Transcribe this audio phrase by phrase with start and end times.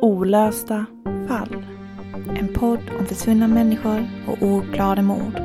[0.00, 0.86] Olösta
[1.28, 1.64] fall.
[2.38, 5.40] En podd om försvunna människor och ouppklarade mord.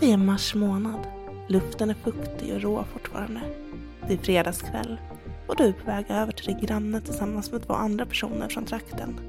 [0.00, 1.06] Det är mars månad.
[1.48, 3.40] Luften är fuktig och rå fortfarande.
[4.06, 4.98] Det är fredagskväll
[5.48, 8.64] och du är på väg över till din granne tillsammans med två andra personer från
[8.64, 9.20] trakten.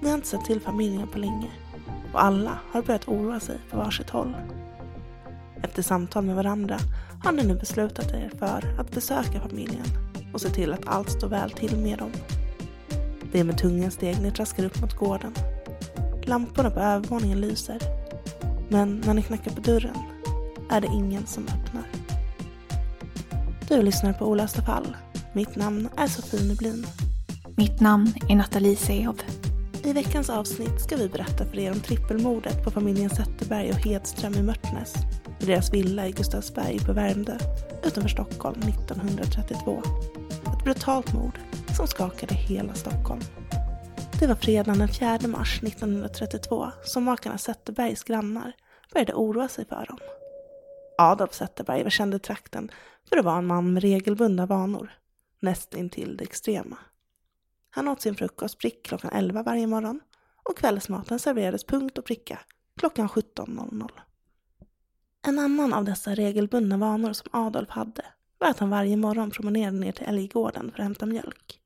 [0.00, 1.50] Ni har inte sett till familjen på länge
[2.12, 4.36] och alla har börjat oroa sig på varsitt håll.
[5.62, 6.78] Efter samtal med varandra
[7.24, 9.84] har ni nu beslutat er för att besöka familjen
[10.32, 12.10] och se till att allt står väl till med dem.
[13.32, 15.34] Det är med tunga steg ni traskar upp mot gården.
[16.24, 17.78] Lamporna på övervåningen lyser.
[18.68, 19.96] Men när ni knackar på dörren
[20.70, 21.84] är det ingen som öppnar.
[23.68, 24.96] Du lyssnar på Olösta fall.
[25.32, 26.86] Mitt namn är Sofie Nublin.
[27.56, 29.24] Mitt namn är Nathalie Sehoff.
[29.84, 34.34] I veckans avsnitt ska vi berätta för er om trippelmordet på familjen Zetterberg och Hedström
[34.34, 34.94] i Mörtnäs
[35.40, 37.38] i deras villa i Gustavsberg på Värmdö
[37.84, 39.82] utanför Stockholm 1932.
[40.58, 41.38] Ett brutalt mord
[41.76, 43.20] som skakade hela Stockholm.
[44.20, 48.52] Det var fredagen den 4 mars 1932 som makarna Zetterbergs grannar
[48.92, 49.98] började oroa sig för dem.
[50.98, 52.70] Adolf Zetterberg var känd i trakten
[53.08, 54.90] för att vara en man med regelbundna vanor,
[55.40, 56.78] näst intill det extrema.
[57.70, 60.00] Han åt sin frukost prick klockan 11 varje morgon
[60.42, 62.38] och kvällsmaten serverades punkt och pricka
[62.76, 63.90] klockan 17.00.
[65.26, 68.04] En annan av dessa regelbundna vanor som Adolf hade
[68.38, 71.60] var att han varje morgon promenerade ner till Älggården för att hämta mjölk.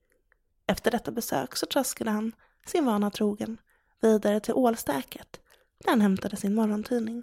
[0.66, 2.32] Efter detta besök så traskade han,
[2.66, 3.60] sin vana trogen,
[4.00, 5.40] vidare till Ålstäket
[5.78, 7.22] där han hämtade sin morgontidning,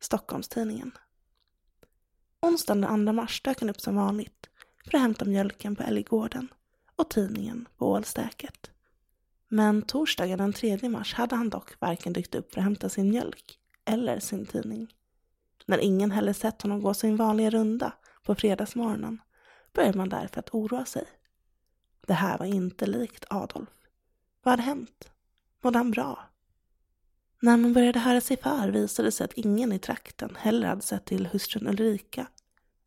[0.00, 0.92] Stockholms-Tidningen.
[2.40, 4.50] Onsdagen den 2 mars dök han upp som vanligt
[4.90, 6.48] för att hämta mjölken på Älggården
[6.96, 8.70] och tidningen på Ålstäket.
[9.48, 13.10] Men torsdagen den 3 mars hade han dock varken dykt upp för att hämta sin
[13.10, 14.94] mjölk eller sin tidning.
[15.66, 17.92] När ingen heller sett honom gå sin vanliga runda
[18.22, 19.20] på fredagsmorgonen
[19.72, 21.04] började man därför att oroa sig.
[22.06, 23.68] Det här var inte likt Adolf.
[24.42, 25.10] Vad hade hänt?
[25.62, 26.28] Mådde han bra?
[27.40, 30.82] När man började höra sig för visade det sig att ingen i trakten heller hade
[30.82, 32.26] sett till hustrun Ulrika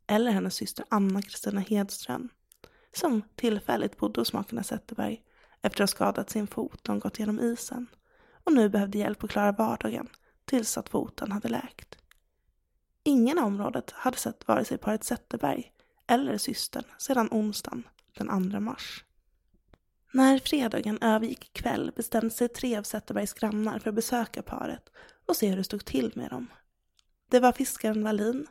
[0.09, 2.29] eller hennes syster Anna-Kristina Hedström
[2.95, 5.21] som tillfälligt bodde hos makarna Zetterberg
[5.61, 7.87] efter att ha skadat sin fot och gått genom isen
[8.43, 10.07] och nu behövde hjälp att klara vardagen
[10.45, 11.97] tills att foten hade läkt.
[13.03, 15.71] Ingen i området hade sett vare sig paret Zetterberg
[16.07, 17.83] eller systern sedan onsdagen
[18.17, 19.05] den 2 mars.
[20.13, 24.89] När fredagen övergick kväll bestämde sig tre av Zetterbergs grannar för att besöka paret
[25.25, 26.47] och se hur det stod till med dem.
[27.29, 28.47] Det var fiskaren Wallin,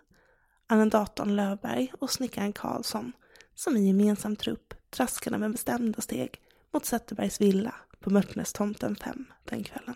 [0.69, 3.13] arrendatorn Lövberg och snickaren Karlsson
[3.55, 9.65] som i gemensam trupp traskade med bestämda steg mot Zetterbergs villa på Mörtnästomten 5 den
[9.65, 9.95] kvällen.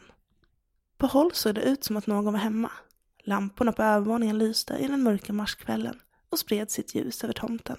[0.97, 2.71] På håll såg det ut som att någon var hemma.
[3.19, 7.79] Lamporna på övervåningen lyste i den mörka marskvällen och spred sitt ljus över tomten.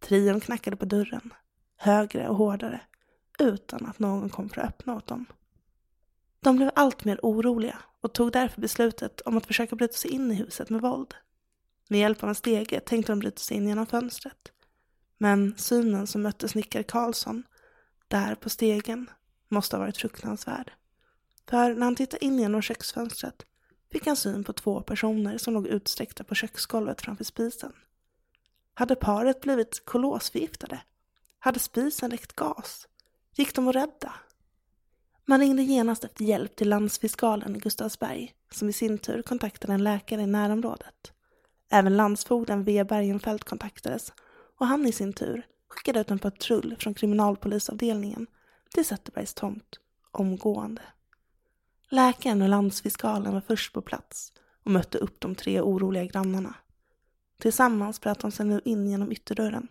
[0.00, 1.34] Trion knackade på dörren,
[1.76, 2.80] högre och hårdare,
[3.38, 5.26] utan att någon kom för att öppna åt dem.
[6.40, 10.30] De blev allt mer oroliga och tog därför beslutet om att försöka bryta sig in
[10.30, 11.14] i huset med våld.
[11.88, 14.52] Med hjälp av en stege tänkte de bryta sig in genom fönstret.
[15.18, 17.42] Men synen som mötte snickare Karlsson,
[18.08, 19.10] där på stegen,
[19.48, 20.72] måste ha varit fruktansvärd.
[21.48, 23.46] För när han tittade in genom köksfönstret
[23.92, 27.72] fick han syn på två personer som låg utsträckta på köksgolvet framför spisen.
[28.74, 30.80] Hade paret blivit kolosförgiftade?
[31.38, 32.88] Hade spisen läckt gas?
[33.34, 34.14] Gick de att rädda?
[35.24, 39.84] Man ringde genast efter hjälp till landsfiskalen i Gustavsberg, som i sin tur kontaktade en
[39.84, 41.13] läkare i närområdet.
[41.74, 42.84] Även landsfogden V.
[42.84, 44.12] Bergenfeldt kontaktades
[44.58, 48.26] och han i sin tur skickade ut en patrull från kriminalpolisavdelningen
[48.74, 49.80] till Zetterbergs tomt
[50.10, 50.82] omgående.
[51.90, 54.32] Läkaren och landsfiskalen var först på plats
[54.64, 56.54] och mötte upp de tre oroliga grannarna.
[57.40, 59.68] Tillsammans bröt de sig nu in genom ytterdörren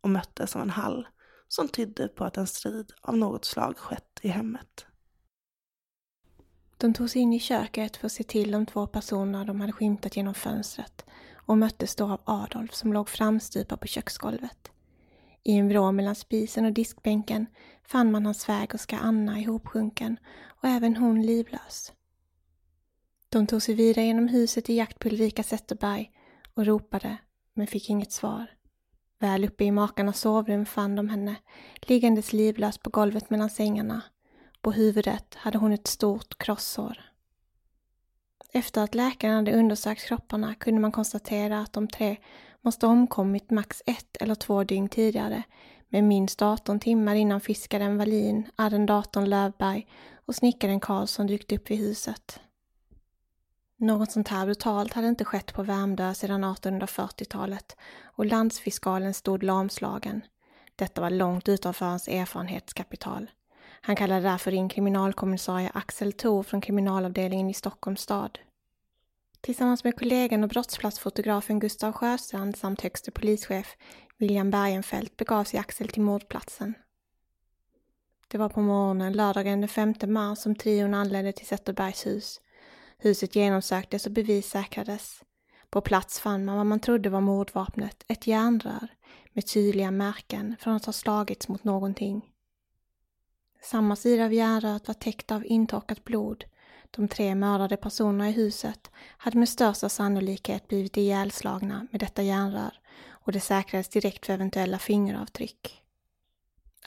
[0.00, 1.08] och möttes av en hall
[1.48, 4.86] som tydde på att en strid av något slag skett i hemmet.
[6.76, 9.72] De tog sig in i köket för att se till de två personerna de hade
[9.72, 11.04] skymtat genom fönstret
[11.46, 14.70] och möttes då av Adolf som låg framstupad på köksgolvet.
[15.42, 17.46] I en vrå mellan spisen och diskbänken
[17.86, 21.92] fann man hans svägerska Anna ihopsjunken och även hon livlös.
[23.28, 26.10] De tog sig vidare genom huset i jakt på Ulrika Zetterberg
[26.54, 27.16] och ropade,
[27.54, 28.46] men fick inget svar.
[29.18, 31.36] Väl uppe i makarnas sovrum fann de henne,
[31.82, 34.02] liggandes livlös på golvet mellan sängarna.
[34.60, 37.13] På huvudet hade hon ett stort krossår.
[38.56, 42.16] Efter att läkaren hade undersökt kropparna kunde man konstatera att de tre
[42.60, 45.42] måste ha omkommit max ett eller två dygn tidigare
[45.88, 49.86] med minst 18 timmar innan fiskaren Wallin, arrendatorn Lövberg
[50.26, 52.40] och snickaren Karlsson dykt upp vid huset.
[53.76, 60.20] Något sånt här brutalt hade inte skett på Värmdö sedan 1840-talet och landsfiskalen stod lamslagen.
[60.76, 63.30] Detta var långt utanför hans erfarenhetskapital.
[63.86, 68.38] Han kallade därför in kriminalkommissarie Axel Thor från kriminalavdelningen i Stockholms stad.
[69.40, 73.76] Tillsammans med kollegan och brottsplatsfotografen Gustav Sjöstrand samt högste polischef
[74.18, 76.74] William Bergenfeldt begav sig Axel till mordplatsen.
[78.28, 82.40] Det var på morgonen lördagen den 5 mars som trion anlände till Zetterbergs hus.
[82.98, 85.22] Huset genomsöktes och bevis säkrades.
[85.70, 88.88] På plats fann man vad man trodde var mordvapnet, ett järnrör
[89.32, 92.33] med tydliga märken från att ha slagits mot någonting.
[93.64, 96.44] Samma sida av järnröret var täckt av intorkat blod.
[96.90, 102.80] De tre mördade personerna i huset hade med största sannolikhet blivit ihjälslagna med detta järnrör
[103.08, 105.82] och det säkrades direkt för eventuella fingeravtryck.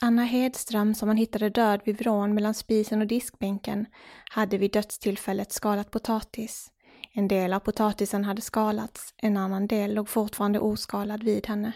[0.00, 3.86] Anna Hedström, som man hittade död vid vrån mellan spisen och diskbänken,
[4.30, 6.70] hade vid dödstillfället skalat potatis.
[7.12, 11.72] En del av potatisen hade skalats, en annan del låg fortfarande oskalad vid henne.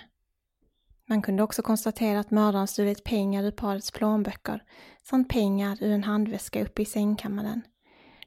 [1.08, 4.62] Man kunde också konstatera att mördaren stulit pengar ur parets plånböcker
[5.02, 7.62] samt pengar ur en handväska uppe i sängkammaren.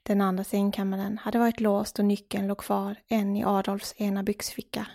[0.04, 4.88] Den andra sängkammaren hade varit låst och nyckeln låg kvar, än i Adolfs ena byxficka.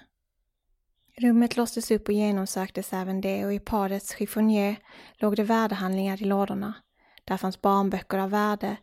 [1.16, 4.76] Rummet låstes upp och genomsöktes även det och i parets chiffonier
[5.14, 6.74] låg det värdehandlingar i lådorna.
[7.24, 8.76] Där fanns barnböcker av värde,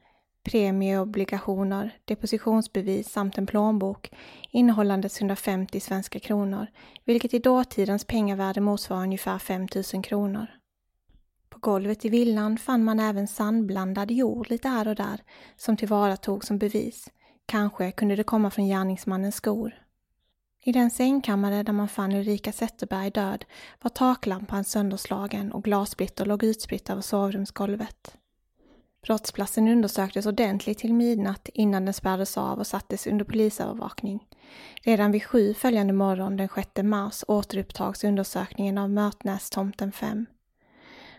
[0.44, 4.12] premieobligationer, depositionsbevis samt en plånbok
[4.52, 6.68] innehållandes 150 svenska kronor,
[7.06, 10.48] vilket i dåtidens pengavärde motsvarar ungefär 5 000 kronor.
[11.50, 15.22] På golvet i villan fann man även sandblandad jord lite här och där
[15.56, 17.10] som tillvaratogs som bevis.
[17.46, 19.74] Kanske kunde det komma från gärningsmannens skor.
[20.64, 23.46] I den sängkammare där man fann Ulrika Zetterberg död
[23.82, 28.18] var taklampan sönderslagen och glassplitter låg utspritt över sovrumsgolvet.
[29.08, 34.28] Brottsplatsen undersöktes ordentligt till midnatt innan den spärrades av och sattes under polisövervakning.
[34.82, 40.26] Redan vid sju följande morgon den 6 mars återupptags undersökningen av Mörtnästomten 5.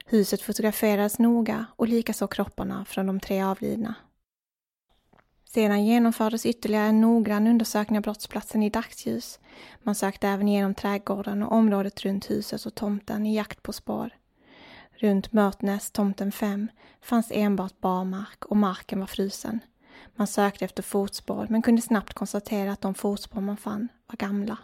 [0.07, 3.95] Huset fotograferades noga och likaså kropparna från de tre avlidna.
[5.45, 9.39] Sedan genomfördes ytterligare en noggrann undersökning av brottsplatsen i dagsljus.
[9.83, 14.11] Man sökte även igenom trädgården och området runt huset och tomten i jakt på spår.
[15.01, 16.69] Runt Mörtnäs, tomten 5,
[17.01, 19.61] fanns enbart barmark och marken var frusen.
[20.17, 24.59] Man sökte efter fotspår men kunde snabbt konstatera att de fotspår man fann var gamla.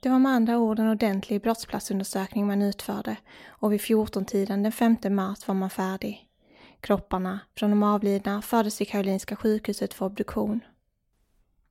[0.00, 3.16] Det var med andra ord en ordentlig brottsplatsundersökning man utförde
[3.46, 6.28] och vid 14-tiden den 5 mars var man färdig.
[6.80, 10.60] Kropparna från de avlidna fördes till Karolinska sjukhuset för obduktion.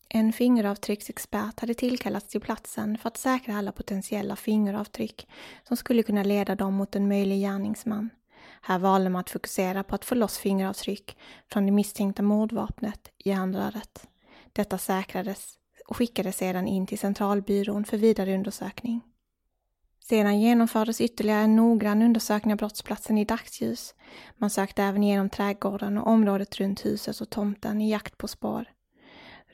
[0.10, 5.28] En fingeravtrycksexpert hade tillkallats till platsen för att säkra alla potentiella fingeravtryck
[5.68, 8.10] som skulle kunna leda dem mot en möjlig gärningsman.
[8.62, 11.18] Här valde man att fokusera på att få loss fingeravtryck
[11.52, 14.08] från det misstänkta mordvapnet, järnröret.
[14.54, 15.54] Detta säkrades
[15.88, 19.02] och skickades sedan in till Centralbyrån för vidare undersökning.
[20.00, 23.96] Sedan genomfördes ytterligare en noggrann undersökning av brottsplatsen i dagsljus.
[24.38, 28.66] Man sökte även igenom trädgården och området runt huset och tomten i jakt på spår.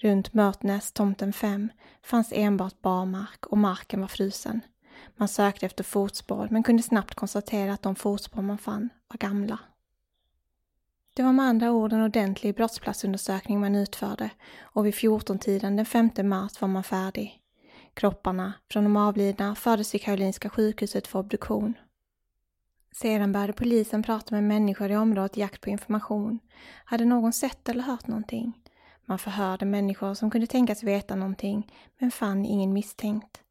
[0.04, 1.70] Runt Mörtnäs, tomten 5,
[2.04, 4.62] fanns enbart barmark och marken var frusen.
[5.16, 9.60] Man sökte efter fotspår men kunde snabbt konstatera att de fotspår man fann var gamla.
[11.14, 14.30] Det var med andra ord en ordentlig brottsplatsundersökning man utförde
[14.62, 17.40] och vid 14-tiden den 5 mars var man färdig.
[17.94, 21.74] Kropparna från de avlidna fördes till Karolinska sjukhuset för obduktion.
[22.92, 26.40] Sedan började polisen prata med människor i området i jakt på information.
[26.86, 28.61] Hade någon sett eller hört någonting?
[29.12, 33.42] Man förhörde människor som kunde tänkas veta någonting, men fann ingen misstänkt.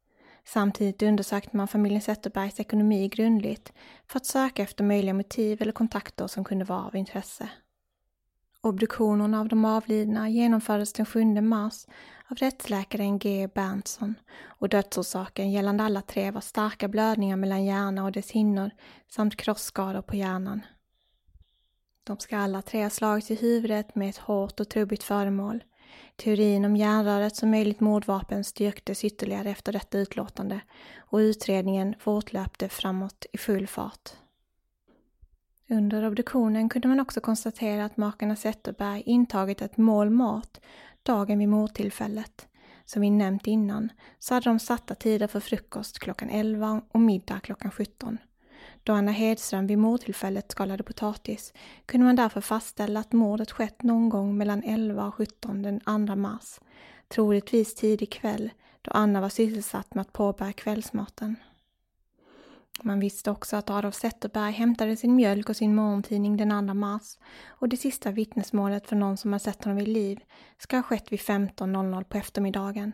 [0.43, 3.73] Samtidigt undersökte man familjen Zetterbergs ekonomi grundligt
[4.07, 7.49] för att söka efter möjliga motiv eller kontakter som kunde vara av intresse.
[8.61, 11.85] Obduktionerna av de avlidna genomfördes den 7 mars
[12.27, 13.49] av rättsläkaren G.
[13.53, 18.71] Berntsson och dödsorsaken gällande alla tre var starka blödningar mellan hjärna och dess hinnor
[19.07, 20.61] samt krossskador på hjärnan.
[22.03, 25.63] De ska alla tre ha slagits i huvudet med ett hårt och trubbigt föremål.
[26.15, 30.61] Teorin om järnröret som möjligt mordvapen styrktes ytterligare efter detta utlåtande
[30.97, 34.09] och utredningen fortlöpte framåt i full fart.
[35.69, 40.61] Under obduktionen kunde man också konstatera att makarna Zetterberg intagit ett mål mat
[41.03, 42.47] dagen vid mordtillfället.
[42.85, 47.39] Som vi nämnt innan så hade de satta tider för frukost klockan 11 och middag
[47.39, 48.17] klockan 17.
[48.83, 51.53] Då Anna Hedström vid mordtillfället skalade potatis
[51.85, 56.15] kunde man därför fastställa att mordet skett någon gång mellan 11 och 17 den 2
[56.15, 56.59] mars,
[57.07, 58.49] troligtvis tidig kväll
[58.81, 61.35] då Anna var sysselsatt med att påbörja kvällsmaten.
[62.83, 67.17] Man visste också att Adolf Zetterberg hämtade sin mjölk och sin morgontidning den 2 mars
[67.47, 70.19] och det sista vittnesmålet för någon som har sett honom vid liv
[70.57, 72.93] ska ha skett vid 15.00 på eftermiddagen.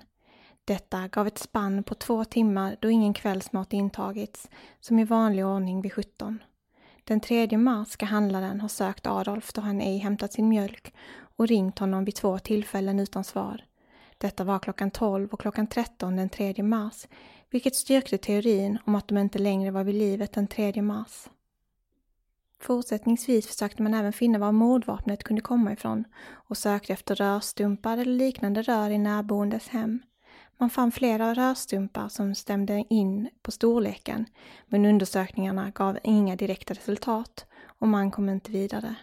[0.68, 5.82] Detta gav ett spann på två timmar då ingen kvällsmat intagits, som i vanlig ordning
[5.82, 6.44] vid 17.
[7.04, 11.48] Den 3 mars ska handlaren ha sökt Adolf då han ej hämtat sin mjölk och
[11.48, 13.66] ringt honom vid två tillfällen utan svar.
[14.18, 17.08] Detta var klockan 12 och klockan 13 den 3 mars,
[17.50, 21.30] vilket styrkte teorin om att de inte längre var vid livet den 3 mars.
[22.60, 28.14] Fortsättningsvis försökte man även finna var mordvapnet kunde komma ifrån och sökte efter rörstumpar eller
[28.14, 30.02] liknande rör i närboendes hem.
[30.60, 34.26] Man fann flera rörstumpar som stämde in på storleken,
[34.68, 37.46] men undersökningarna gav inga direkta resultat
[37.80, 38.96] och man kom inte vidare.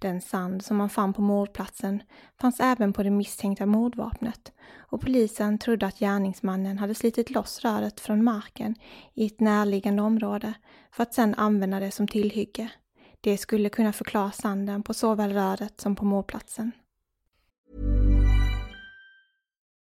[0.00, 2.02] Den sand som man fann på mordplatsen
[2.40, 8.00] fanns även på det misstänkta mordvapnet och polisen trodde att gärningsmannen hade slitit loss röret
[8.00, 8.74] från marken
[9.14, 10.54] i ett närliggande område
[10.92, 12.70] för att sedan använda det som tillhygge.
[13.20, 16.72] Det skulle kunna förklara sanden på såväl röret som på mordplatsen.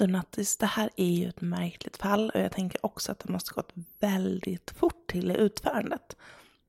[0.00, 3.32] du Nattis, det här är ju ett märkligt fall och jag tänker också att det
[3.32, 6.16] måste gått väldigt fort till i utförandet.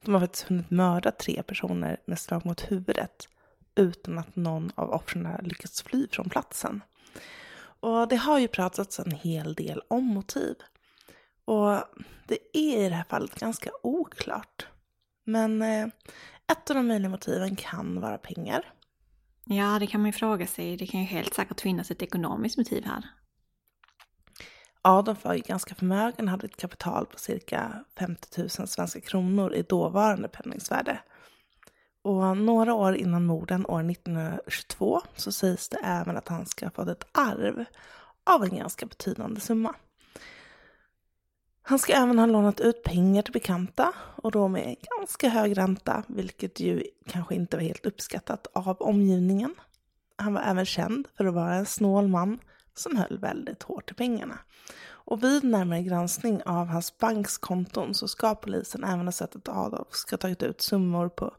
[0.06, 3.30] De har faktiskt hunnit mörda tre personer med slag mot huvudet
[3.76, 6.82] utan att någon av offren lyckats fly från platsen.
[7.80, 10.56] Och det har ju pratats en hel del om motiv.
[11.46, 11.84] Och
[12.28, 14.68] det är i det här fallet ganska oklart.
[15.26, 15.88] Men eh,
[16.52, 18.74] ett av de möjliga motiven kan vara pengar.
[19.46, 20.78] Ja, det kan man ju fråga sig.
[20.78, 23.04] Det kan ju helt säkert finnas ett ekonomiskt motiv här.
[24.82, 29.62] Adolf var ju ganska förmögen, hade ett kapital på cirka 50 000 svenska kronor i
[29.62, 31.00] dåvarande penningsvärde.
[32.04, 36.72] Och några år innan morden, år 1922, så sägs det även att han ska ha
[36.72, 37.66] fått ett arv
[38.24, 39.76] av en ganska betydande summa.
[41.64, 46.04] Han ska även ha lånat ut pengar till bekanta och då med ganska hög ränta,
[46.08, 49.56] vilket ju kanske inte var helt uppskattat av omgivningen.
[50.16, 52.40] Han var även känd för att vara en snål man
[52.76, 54.40] som höll väldigt hårt i pengarna.
[54.84, 59.92] Och vid närmare granskning av hans bankskonton så ska polisen även ha sett att Adolf
[59.92, 61.34] ska ha tagit ut summor på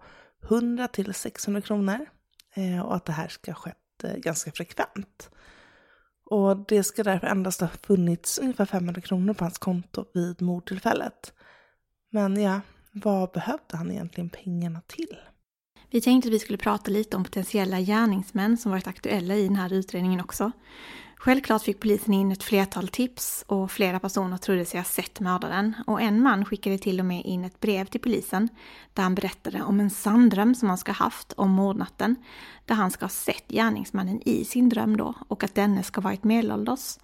[0.44, 2.06] 100 till 600 kronor
[2.54, 5.30] eh, och att det här ska ha skett eh, ganska frekvent.
[6.24, 11.32] Och det ska därför endast ha funnits ungefär 500 kronor på hans konto vid mordtillfället.
[12.10, 12.60] Men ja,
[12.92, 15.16] vad behövde han egentligen pengarna till?
[15.90, 19.56] Vi tänkte att vi skulle prata lite om potentiella gärningsmän som varit aktuella i den
[19.56, 20.52] här utredningen också.
[21.24, 25.74] Självklart fick polisen in ett flertal tips och flera personer trodde sig ha sett mördaren.
[25.86, 28.48] Och en man skickade till och med in ett brev till polisen
[28.94, 32.16] där han berättade om en sanndröm som han ska ha haft om mordnatten.
[32.66, 36.24] Där han ska ha sett gärningsmannen i sin dröm då och att denne ska varit
[36.24, 36.98] medelålders.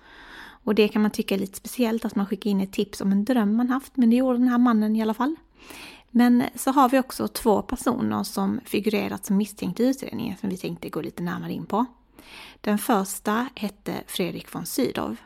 [0.65, 3.13] Och det kan man tycka är lite speciellt att man skickar in ett tips om
[3.13, 5.37] en dröm man haft, men det gjorde den här mannen i alla fall.
[6.11, 10.57] Men så har vi också två personer som figurerat som misstänkta i utredningen som vi
[10.57, 11.87] tänkte gå lite närmare in på.
[12.61, 15.17] Den första hette Fredrik von Sydow.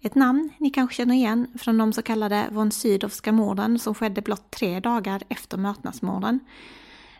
[0.00, 4.22] Ett namn ni kanske känner igen från de så kallade von Sydowska morden som skedde
[4.22, 6.40] blott tre dagar efter mötnadsmorden.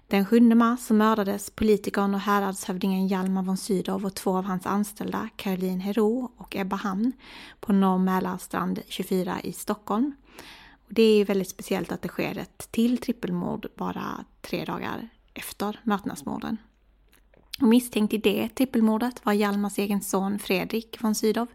[0.07, 5.29] Den 7 mars mördades politikern och häradshövdingen Hjalmar von Sydow och två av hans anställda,
[5.37, 7.13] Caroline Hero och Ebba Hamn,
[7.61, 10.13] på Norr Mälarstrand 24 i Stockholm.
[10.89, 16.59] Det är väldigt speciellt att det sker ett till trippelmord bara tre dagar efter mötnadsmorden.
[17.61, 21.47] Och misstänkt i det trippelmordet var Hjalmars egen son Fredrik von Sydow,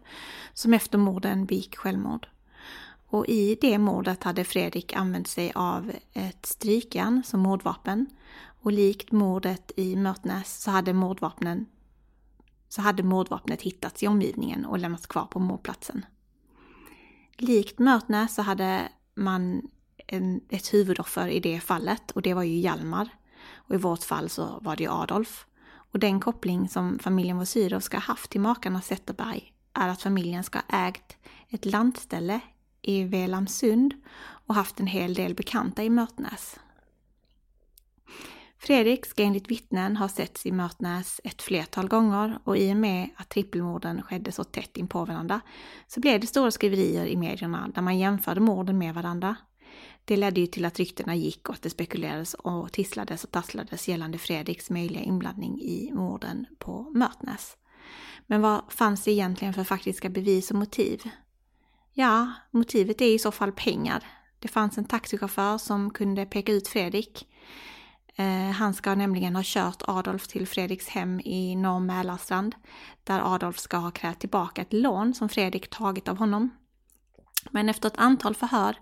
[0.54, 2.28] som efter morden begick självmord.
[3.06, 8.06] Och i det mordet hade Fredrik använt sig av ett strykjärn som mordvapen.
[8.62, 11.66] Och likt mordet i Mörtnäs så hade mordvapnen
[12.70, 16.04] så hade mordvapnet hittats i omgivningen och lämnats kvar på mordplatsen.
[17.36, 19.68] Likt Mörtnäs så hade man
[20.06, 23.08] en, ett huvudoffer i det fallet och det var ju Hjalmar.
[23.54, 25.46] Och i vårt fall så var det ju Adolf.
[25.92, 30.44] Och den koppling som familjen Vosyrov ska ha haft till makarna Zetterberg är att familjen
[30.44, 31.16] ska ha ägt
[31.48, 32.40] ett lantställe
[32.82, 33.94] i Velamsund
[34.46, 36.56] och haft en hel del bekanta i Mörtnäs.
[38.58, 43.10] Fredrik ska enligt vittnen ha setts i Mörtnäs ett flertal gånger och i och med
[43.16, 45.40] att trippelmorden skedde så tätt in på varandra
[45.86, 49.36] så blev det stora skriverier i medierna där man jämförde morden med varandra.
[50.04, 53.88] Det ledde ju till att ryktena gick och att det spekulerades och tisslades och tasslades
[53.88, 57.56] gällande Fredriks möjliga inblandning i morden på Mörtnäs.
[58.26, 61.02] Men vad fanns det egentligen för faktiska bevis och motiv?
[61.92, 64.04] Ja, motivet är i så fall pengar.
[64.38, 67.26] Det fanns en taxichaufför som kunde peka ut Fredrik.
[68.16, 72.54] Eh, han ska nämligen ha kört Adolf till Fredriks hem i Norr Mälarstrand,
[73.04, 76.50] där Adolf ska ha krävt tillbaka ett lån som Fredrik tagit av honom.
[77.50, 78.76] Men efter ett antal förhör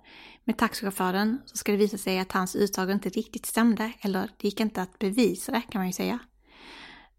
[0.48, 4.44] med taxichauffören så ska det visa sig att hans uttag inte riktigt stämde, eller det
[4.48, 6.18] gick inte att bevisa det kan man ju säga.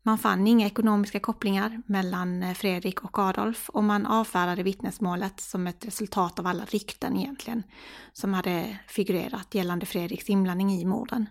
[0.03, 5.67] Man fann inga ekonomiska kopplingar mellan eh, Fredrik och Adolf och man avfärdade vittnesmålet som
[5.67, 7.63] ett resultat av alla rykten egentligen
[8.13, 11.29] som hade figurerat gällande Fredriks inblandning i morden.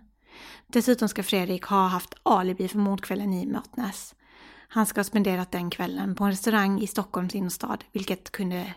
[0.67, 4.15] Dessutom ska Fredrik ha haft alibi för mordkvällen i Mörtnäs.
[4.67, 8.73] Han ska ha spenderat den kvällen på en restaurang i Stockholms innerstad, vilket kunde...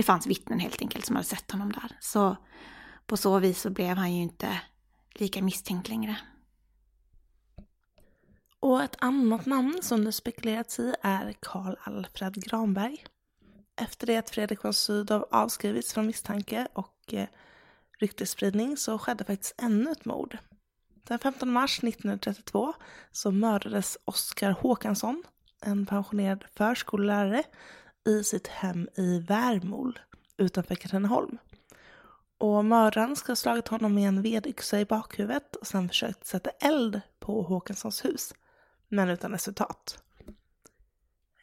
[0.00, 1.96] Det fanns vittnen helt enkelt som hade sett honom där.
[2.00, 2.36] Så
[3.06, 4.60] på så vis så blev han ju inte
[5.14, 6.16] lika misstänkt längre.
[8.60, 13.04] Och ett annat namn som det spekulerats i är Karl Alfred Granberg.
[13.76, 17.28] Efter det att Fredrik von Sydow avskrivits från misstanke och eh,
[17.98, 20.38] ryktesspridning så skedde faktiskt ännu ett mord.
[20.94, 22.74] Den 15 mars 1932
[23.12, 25.22] så mördades Oskar Håkansson,
[25.62, 27.44] en pensionerad förskollärare,
[28.06, 29.98] i sitt hem i Värmol
[30.36, 31.38] utanför Katrineholm.
[32.38, 36.50] Och mördaren ska ha slagit honom med en vedyxa i bakhuvudet och sen försökt sätta
[36.50, 38.34] eld på Håkanssons hus,
[38.88, 40.02] men utan resultat.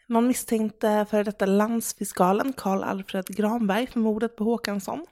[0.08, 5.06] Man misstänkte för detta landsfiskalen Karl Alfred Granberg för mordet på Håkansson.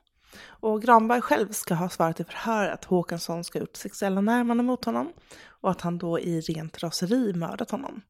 [0.46, 4.66] Och Granberg själv ska ha svarat i förhör att Håkansson ska ha gjort sexuella närmanden
[4.66, 5.14] mot honom
[5.48, 8.02] och att han då i rent raseri mördat honom.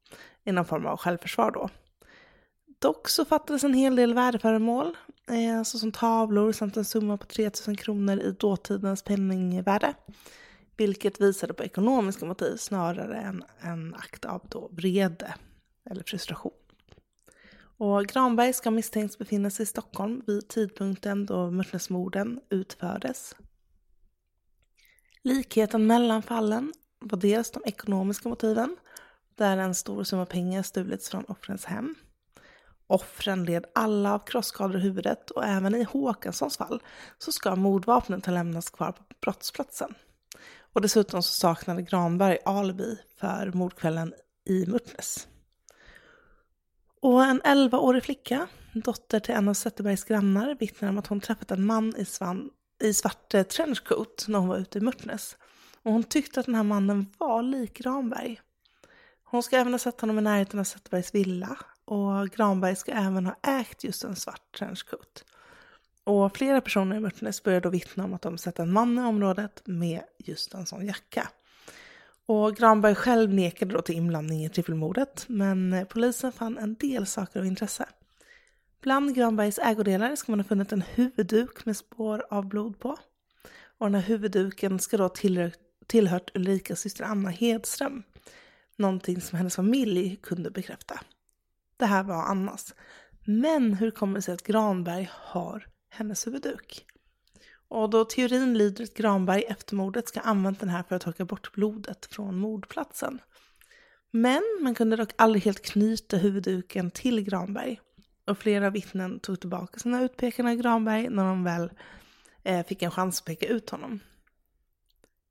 [0.44, 1.68] I någon form av självförsvar då.
[2.78, 4.96] Dock så fattades en hel del värdeföremål,
[5.28, 9.94] eh, såsom tavlor samt en summa på 3000 kronor i dåtidens penningvärde.
[10.76, 15.34] Vilket visade på ekonomiska motiv snarare än en akt av då vrede
[15.90, 16.52] eller frustration.
[17.78, 23.36] Och Granberg ska misstänks befinna sig i Stockholm vid tidpunkten då Mörtnäsmorden utfördes.
[25.22, 28.76] Likheten mellan fallen var dels de ekonomiska motiven,
[29.34, 31.94] där en stor summa pengar stulits från offrens hem.
[32.86, 36.82] Offren led alla av krosskador i huvudet och även i Håkanssons fall
[37.18, 39.94] så ska mordvapnet ha lämnats kvar på brottsplatsen.
[40.72, 45.28] Och dessutom så saknade Granberg alibi för mordkvällen i Murtnäs.
[47.00, 51.50] Och en 11-årig flicka, dotter till en av Zetterbergs grannar, vittnar om att hon träffat
[51.50, 52.50] en man i, svan,
[52.82, 55.36] i svart eh, trenchcoat när hon var ute i Murtnäs.
[55.82, 58.40] Och hon tyckte att den här mannen var lik Granberg.
[59.24, 63.26] Hon ska även ha sett honom i närheten av Zetterbergs villa och Granberg ska även
[63.26, 65.24] ha ägt just en svart trenchcoat.
[66.04, 69.00] Och flera personer i Mörtnäs började då vittna om att de sett en man i
[69.00, 71.28] området med just en sån jacka.
[72.26, 77.06] Och Granberg själv nekade då till inblandning i trippelmordet, men eh, polisen fann en del
[77.06, 77.86] saker av intresse.
[78.80, 82.96] Bland Granbergs ägodelar ska man ha funnit en huvudduk med spår av blod på.
[83.78, 85.08] Och den här huvudduken ska då
[85.86, 88.02] tillhört Ulrikas syster Anna Hedström.
[88.76, 91.00] Någonting som hennes familj kunde bekräfta.
[91.76, 92.74] Det här var Annas.
[93.26, 96.86] Men hur kommer det sig att Granberg har hennes huvudduk?
[97.68, 101.02] Och då teorin lyder att Granberg efter mordet ska ha använt den här för att
[101.02, 103.18] torka bort blodet från mordplatsen.
[104.10, 107.80] Men man kunde dock aldrig helt knyta huvudduken till Granberg.
[108.26, 111.70] Och flera vittnen tog tillbaka sina utpekanden av Granberg när de väl
[112.42, 114.00] eh, fick en chans att peka ut honom.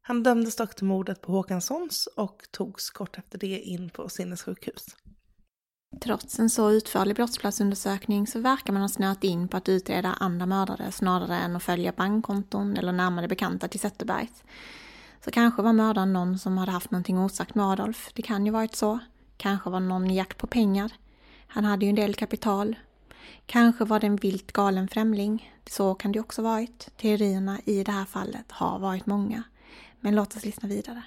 [0.01, 4.85] Han dömdes dock till mordet på Håkanssons och togs kort efter det in på sinnessjukhus.
[5.99, 10.45] Trots en så utförlig brottsplatsundersökning så verkar man ha snöat in på att utreda andra
[10.45, 14.43] mördare snarare än att följa bankkonton eller närmare bekanta till Zetterbergs.
[15.25, 18.11] Så kanske var mördaren någon som hade haft någonting osagt med Adolf.
[18.13, 18.99] Det kan ju varit så.
[19.37, 20.91] Kanske var någon i jakt på pengar.
[21.47, 22.75] Han hade ju en del kapital.
[23.45, 25.53] Kanske var det en vilt galen främling.
[25.69, 26.89] Så kan det också varit.
[26.97, 29.43] Teorierna i det här fallet har varit många.
[29.99, 31.03] Men låt oss lyssna vidare.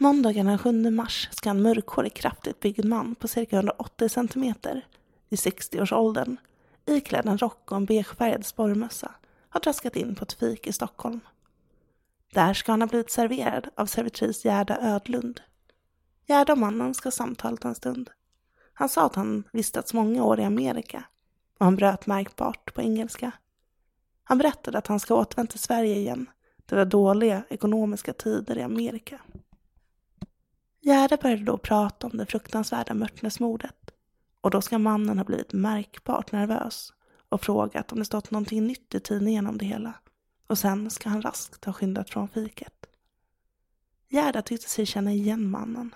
[0.00, 4.86] Måndagen den 7 mars ska en mörkhårig kraftigt byggd man på cirka 180 centimeter
[5.28, 6.36] i 60-årsåldern
[6.86, 9.12] iklädd en rock och en beigefärgad sporrmössa
[9.48, 11.20] har traskat in på ett fik i Stockholm.
[12.32, 15.40] Där ska han ha blivit serverad av servitris Gerda Ödlund.
[16.26, 18.10] Gerda och mannen ska ha samtalat en stund.
[18.72, 21.04] Han sa att han vistats många år i Amerika
[21.58, 23.32] och han bröt märkbart på engelska.
[24.24, 26.30] Han berättade att han ska återvända till Sverige igen.
[26.66, 29.20] Det var dåliga ekonomiska tider i Amerika.
[30.88, 33.90] Gerda började då prata om det fruktansvärda Mörtnäsmordet
[34.40, 36.92] och då ska mannen ha blivit märkbart nervös
[37.28, 39.94] och frågat om det stått någonting nytt i tidningen om det hela.
[40.46, 42.86] Och sen ska han raskt ha skyndat från fiket.
[44.08, 45.94] Gerda tyckte sig känna igen mannen.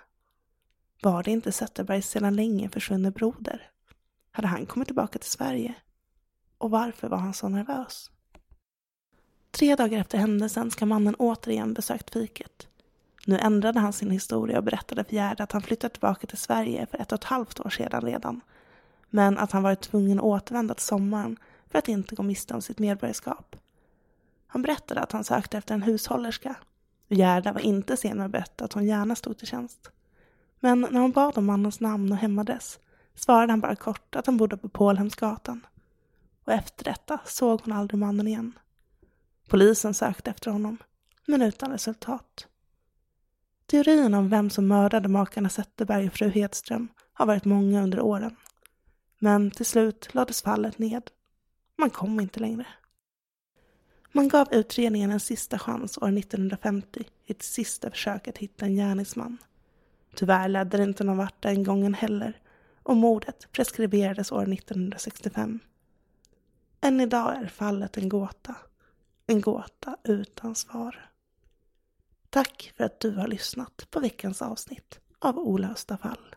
[1.02, 3.70] Var det inte Zetterbergs sedan länge försvunne broder?
[4.30, 5.74] Hade han kommit tillbaka till Sverige?
[6.58, 8.10] Och varför var han så nervös?
[9.50, 12.68] Tre dagar efter händelsen ska mannen återigen besökt fiket.
[13.26, 16.86] Nu ändrade han sin historia och berättade för Gerda att han flyttat tillbaka till Sverige
[16.86, 18.40] för ett och ett halvt år sedan redan.
[19.10, 21.36] Men att han varit tvungen att återvända till sommaren
[21.70, 23.56] för att inte gå miste om sitt medborgarskap.
[24.46, 26.54] Han berättade att han sökte efter en hushållerska.
[27.08, 29.90] Gerda var inte sen med att berätta att hon gärna stod till tjänst.
[30.60, 32.78] Men när hon bad om mannens namn och hemadress
[33.14, 35.66] svarade han bara kort att han bodde på Pålhemsgatan.
[36.44, 38.58] Och efter detta såg hon aldrig mannen igen.
[39.48, 40.76] Polisen sökte efter honom,
[41.26, 42.46] men utan resultat.
[43.72, 48.36] Teorierna om vem som mördade makarna Zetterberg och fru Hedström har varit många under åren.
[49.18, 51.10] Men till slut lades fallet ned.
[51.78, 52.66] Man kom inte längre.
[54.12, 58.74] Man gav utredningen en sista chans år 1950 i ett sista försök att hitta en
[58.74, 59.38] gärningsman.
[60.14, 62.40] Tyvärr ledde det inte någon vart den gången heller
[62.82, 65.58] och mordet preskriberades år 1965.
[66.80, 68.54] Än idag är fallet en gåta.
[69.26, 71.11] En gåta utan svar.
[72.32, 76.36] Tack för att du har lyssnat på veckans avsnitt av Olösta fall.